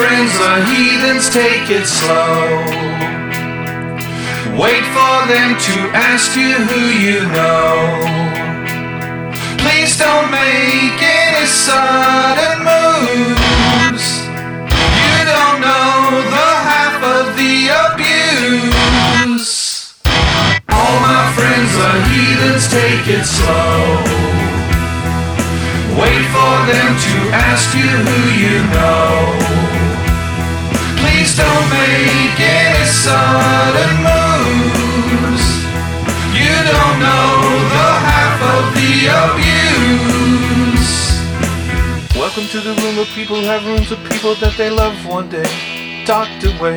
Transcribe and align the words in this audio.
friends, 0.00 0.32
the 0.38 0.54
heathens, 0.64 1.28
take 1.28 1.68
it 1.68 1.84
slow. 1.84 2.64
Wait 4.56 4.84
for 4.96 5.16
them 5.28 5.50
to 5.68 5.76
ask 5.92 6.34
you 6.36 6.54
who 6.68 6.82
you 7.06 7.20
know. 7.36 7.68
Please 9.60 9.98
don't 9.98 10.30
make 10.30 10.96
any 11.04 11.44
sudden 11.44 12.56
moves. 12.70 14.06
You 15.04 15.16
don't 15.32 15.60
know 15.68 15.92
the 16.36 16.50
half 16.70 16.96
of 17.16 17.36
the 17.36 17.56
abuse. 17.84 19.50
All 20.78 20.96
my 21.10 21.24
friends, 21.36 21.70
the 21.82 21.92
heathens, 22.08 22.64
take 22.72 23.06
it 23.18 23.26
slow. 23.36 24.00
Wait 26.00 26.24
for 26.36 26.54
them 26.72 26.90
to 27.06 27.16
ask 27.48 27.66
you 27.76 27.90
who 28.08 28.20
you 28.44 28.56
know. 28.72 29.79
Sudden 33.00 33.92
moves. 34.04 35.46
You 36.36 36.52
don't 36.68 36.98
know 37.00 37.32
the 37.76 37.90
half 38.04 38.36
of 38.54 38.64
the 38.76 38.92
abuse. 39.24 40.92
Welcome 42.14 42.46
to 42.52 42.60
the 42.60 42.74
room 42.82 42.98
of 42.98 43.08
people 43.08 43.40
have 43.40 43.64
rooms 43.64 43.90
of 43.90 43.98
people 44.04 44.34
that 44.36 44.54
they 44.58 44.68
love 44.68 44.94
one 45.06 45.30
day. 45.30 45.48
Tucked 46.04 46.44
away. 46.44 46.76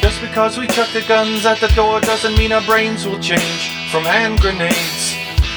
Just 0.00 0.20
because 0.20 0.56
we 0.58 0.68
chuck 0.68 0.90
the 0.92 1.02
guns 1.08 1.44
at 1.44 1.58
the 1.58 1.68
door 1.74 2.00
doesn't 2.00 2.38
mean 2.38 2.52
our 2.52 2.62
brains 2.62 3.04
will 3.04 3.18
change 3.18 3.90
from 3.90 4.04
hand 4.04 4.40
grenades. 4.40 5.16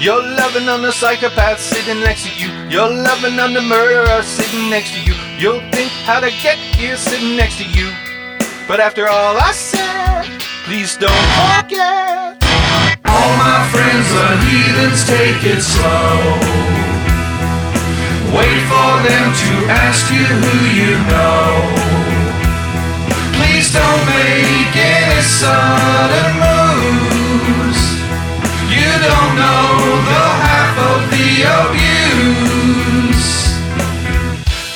You're 0.00 0.22
loving 0.22 0.68
on 0.70 0.80
the 0.80 0.90
psychopath 0.90 1.60
sitting 1.60 2.00
next 2.00 2.24
to 2.26 2.32
you. 2.40 2.48
You're 2.70 2.88
loving 2.88 3.38
on 3.38 3.52
the 3.52 3.60
murderer 3.60 4.22
sitting 4.22 4.70
next 4.70 4.94
to 4.94 5.00
you. 5.04 5.14
You'll 5.36 5.60
think 5.70 5.92
how 6.08 6.20
to 6.20 6.30
get 6.42 6.56
here 6.80 6.96
sitting 6.96 7.36
next 7.36 7.58
to 7.58 7.68
you. 7.68 7.92
But 8.66 8.80
after 8.80 9.06
all 9.06 9.36
I 9.36 9.52
please 10.72 10.96
don't 10.96 11.28
forget. 11.36 12.40
All 13.04 13.32
my 13.36 13.60
friends, 13.72 14.08
the 14.16 14.28
heathens, 14.48 15.04
take 15.04 15.44
it 15.44 15.60
slow. 15.60 16.16
Wait 18.32 18.60
for 18.72 18.92
them 19.04 19.26
to 19.44 19.52
ask 19.68 20.08
you 20.08 20.24
who 20.24 20.56
you 20.80 20.96
know. 21.12 21.44
Please 23.36 23.68
don't 23.70 24.02
make 24.16 24.72
any 24.72 25.20
sudden 25.20 26.30
moves. 26.40 27.82
You 28.72 28.88
don't 29.08 29.32
know 29.44 29.68
the 30.08 30.26
half 30.48 30.74
of 30.90 31.00
the 31.12 31.28
abuse. 31.60 33.30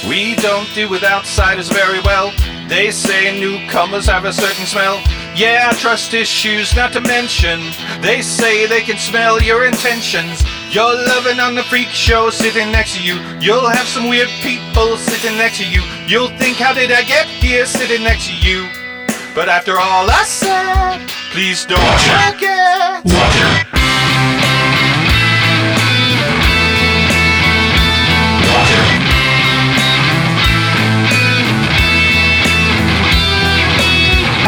We 0.07 0.37
don't 0.43 0.69
deal 0.75 0.91
with 0.91 1.05
outsiders 1.05 1.71
very 1.71 2.01
well. 2.01 2.35
They 2.69 2.91
say 2.91 3.41
newcomers 3.41 4.05
have 4.07 4.27
a 4.27 4.33
certain 4.33 4.67
smell. 4.67 5.01
Yeah, 5.37 5.71
trust 5.73 6.15
issues 6.15 6.75
not 6.75 6.95
to 6.95 7.01
mention. 7.03 7.61
They 8.01 8.23
say 8.23 8.67
they 8.67 8.81
can 8.81 8.97
smell 8.97 9.39
your 9.43 9.67
intentions. 9.67 10.43
You're 10.71 10.95
loving 10.95 11.41
on 11.41 11.55
the 11.55 11.63
freak 11.65 11.89
show 11.89 12.31
sitting 12.31 12.73
next 12.73 12.97
to 12.97 13.03
you. 13.03 13.21
You'll 13.39 13.69
have 13.69 13.87
some 13.87 14.09
weird 14.09 14.31
people 14.41 14.97
sitting 14.97 15.37
next 15.37 15.59
to 15.59 15.69
you. 15.69 15.83
You'll 16.07 16.31
think, 16.39 16.57
how 16.57 16.73
did 16.73 16.91
I 16.91 17.03
get 17.03 17.27
here 17.27 17.67
sitting 17.67 18.03
next 18.03 18.29
to 18.29 18.35
you? 18.35 18.67
But 19.35 19.51
after 19.51 19.73
all 19.73 20.09
I 20.09 20.25
said, 20.25 21.07
please 21.33 21.67
don't 21.67 21.85
forget. 22.01 23.05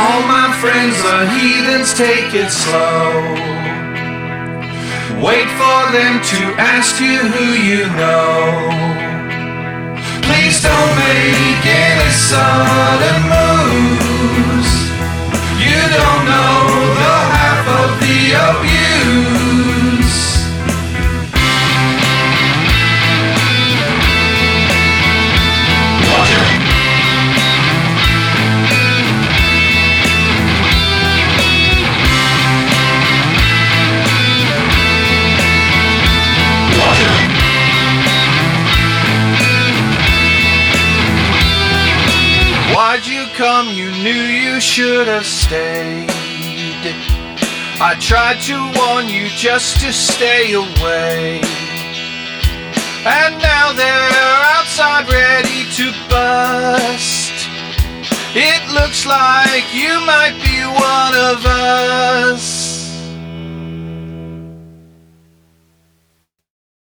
All 0.01 0.23
my 0.29 0.38
friends, 0.61 1.01
the 1.03 1.31
heathens, 1.39 1.95
take 1.95 2.35
it 2.35 2.51
slow. 2.51 3.13
Wait 5.23 5.49
for 5.61 5.81
them 5.95 6.15
to 6.33 6.41
ask 6.59 7.01
you 7.01 7.19
who 7.35 7.49
you 7.71 7.87
know. 7.95 8.69
Please 10.27 10.61
don't 10.63 10.95
make 11.07 11.63
any 11.67 12.11
sudden 12.11 12.48
Why'd 42.99 43.07
you 43.07 43.27
come? 43.37 43.69
You 43.69 43.93
knew 44.03 44.11
you 44.11 44.61
should 44.61 45.07
have 45.07 45.25
stayed. 45.25 46.11
I 47.81 47.95
tried 48.01 48.41
to 48.51 48.59
warn 48.77 49.07
you 49.07 49.29
just 49.37 49.79
to 49.83 49.93
stay 49.93 50.53
away. 50.53 51.39
And 53.07 53.39
now 53.39 53.73
they're 53.73 54.43
outside 54.51 55.07
ready 55.09 55.63
to 55.79 55.93
bust. 56.11 57.31
It 58.35 58.69
looks 58.75 59.07
like 59.07 59.73
you 59.73 59.95
might 60.05 60.35
be. 60.43 60.48